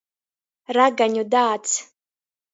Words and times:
Ragaņu 0.77 1.27
dāds. 1.37 1.77